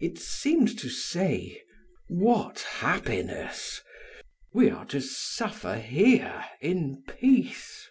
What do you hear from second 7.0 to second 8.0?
peace!"